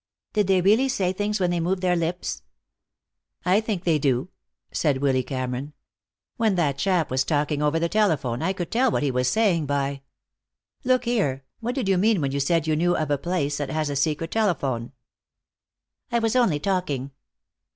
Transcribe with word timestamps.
"Did 0.33 0.47
they 0.47 0.61
really 0.61 0.89
say 0.89 1.13
things 1.13 1.39
when 1.39 1.51
they 1.51 1.59
moved 1.59 1.83
their 1.83 1.95
lips?" 1.95 2.41
"I 3.45 3.61
think 3.61 3.83
they 3.83 3.99
do," 3.99 4.29
said 4.71 4.97
Willy 4.97 5.21
Cameron. 5.21 5.73
"When 6.37 6.55
that 6.55 6.79
chap 6.79 7.11
was 7.11 7.23
talking 7.23 7.61
over 7.61 7.77
the 7.77 7.87
telephone 7.87 8.41
I 8.41 8.51
could 8.51 8.71
tell 8.71 8.89
what 8.89 9.03
he 9.03 9.11
was 9.11 9.29
saying 9.29 9.67
by 9.67 10.01
Look 10.83 11.05
here, 11.05 11.43
what 11.59 11.75
did 11.75 11.87
you 11.87 11.99
mean 11.99 12.19
when 12.19 12.31
you 12.31 12.39
said 12.39 12.65
you 12.65 12.75
knew 12.75 12.95
of 12.95 13.11
a 13.11 13.17
place 13.19 13.57
that 13.57 13.69
has 13.69 13.91
a 13.91 13.95
secret 13.95 14.31
telephone?" 14.31 14.91
"I 16.11 16.17
was 16.17 16.35
only 16.35 16.59
talking." 16.59 17.11